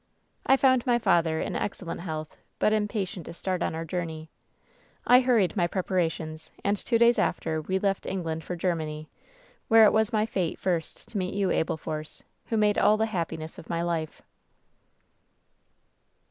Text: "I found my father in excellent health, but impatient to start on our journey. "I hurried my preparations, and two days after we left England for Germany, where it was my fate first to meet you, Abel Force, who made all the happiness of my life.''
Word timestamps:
"I 0.47 0.57
found 0.57 0.87
my 0.87 0.97
father 0.97 1.39
in 1.39 1.55
excellent 1.55 2.01
health, 2.01 2.35
but 2.57 2.73
impatient 2.73 3.27
to 3.27 3.33
start 3.35 3.61
on 3.61 3.75
our 3.75 3.85
journey. 3.85 4.31
"I 5.05 5.19
hurried 5.19 5.55
my 5.55 5.67
preparations, 5.67 6.49
and 6.65 6.75
two 6.75 6.97
days 6.97 7.19
after 7.19 7.61
we 7.61 7.77
left 7.77 8.07
England 8.07 8.43
for 8.43 8.55
Germany, 8.55 9.09
where 9.67 9.85
it 9.85 9.93
was 9.93 10.11
my 10.11 10.25
fate 10.25 10.57
first 10.57 11.07
to 11.09 11.19
meet 11.19 11.35
you, 11.35 11.51
Abel 11.51 11.77
Force, 11.77 12.23
who 12.47 12.57
made 12.57 12.79
all 12.79 12.97
the 12.97 13.05
happiness 13.13 13.59
of 13.59 13.69
my 13.69 13.83
life.'' 13.83 14.23